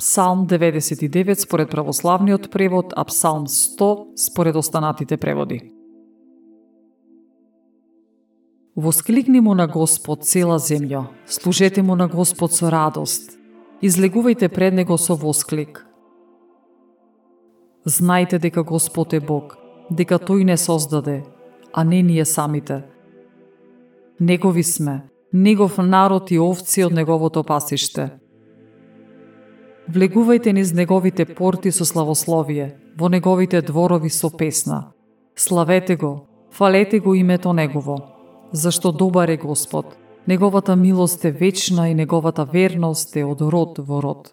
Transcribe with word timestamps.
Псалм 0.00 0.46
99 0.46 1.40
според 1.40 1.70
православниот 1.70 2.50
превод, 2.50 2.92
а 2.96 3.04
Псалм 3.04 3.46
100 3.46 4.06
според 4.16 4.56
останатите 4.56 5.16
преводи. 5.16 5.72
Воскликни 8.76 9.40
му 9.40 9.54
на 9.54 9.66
Господ 9.66 10.24
цела 10.24 10.58
земја, 10.58 11.04
служете 11.26 11.82
му 11.82 11.96
на 11.96 12.08
Господ 12.08 12.52
со 12.52 12.70
радост, 12.72 13.36
излегувајте 13.82 14.48
пред 14.48 14.74
него 14.74 14.96
со 14.96 15.14
восклик. 15.14 15.84
Знајте 17.84 18.38
дека 18.38 18.62
Господ 18.62 19.12
е 19.12 19.20
Бог, 19.20 19.58
дека 19.90 20.16
Тој 20.16 20.44
не 20.44 20.56
создаде, 20.56 21.24
а 21.72 21.84
не 21.84 22.00
ние 22.02 22.24
самите. 22.24 22.84
Негови 24.20 24.62
сме, 24.62 25.04
Негов 25.32 25.76
народ 25.78 26.30
и 26.30 26.38
овци 26.38 26.84
од 26.84 26.92
Неговото 26.92 27.44
пасиште. 27.44 28.10
Влегувајте 29.90 30.52
низ 30.54 30.70
Неговите 30.70 31.24
порти 31.26 31.72
со 31.74 31.82
славословие, 31.84 32.76
во 32.94 33.08
Неговите 33.10 33.58
дворови 33.58 34.08
со 34.08 34.30
песна. 34.30 34.92
Славете 35.34 35.96
Го, 35.96 36.28
фалете 36.52 37.00
Го 37.00 37.14
името 37.14 37.52
Негово, 37.52 37.96
зашто 38.52 38.92
добар 38.92 39.28
е 39.28 39.36
Господ. 39.36 39.96
Неговата 40.28 40.76
милост 40.76 41.24
е 41.24 41.32
вечна 41.32 41.88
и 41.88 41.94
Неговата 41.94 42.44
верност 42.44 43.16
е 43.16 43.24
од 43.24 43.40
род 43.40 43.82
во 43.82 44.02
род. 44.02 44.30